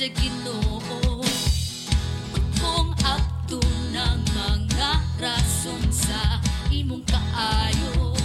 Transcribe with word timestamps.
sa 0.00 0.08
ginoo. 0.16 1.20
Kung 2.56 2.88
akto 3.04 3.60
ng 3.92 4.20
mga 4.32 4.96
rason 5.20 5.84
sa 5.92 6.40
imong 6.72 7.04
kaayo. 7.04 8.16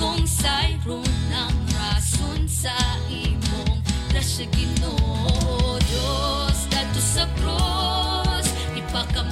Kung 0.00 0.24
sayro 0.24 1.04
ng 1.04 1.54
rason 1.76 2.48
sa 2.48 2.72
imong 3.12 3.84
ra 4.16 4.24
sa 4.24 4.48
ginoo. 4.48 5.76
Diyos 5.84 6.64
dato 6.72 7.00
sa 7.04 7.28
cross 7.36 8.48
ipakam 8.72 9.27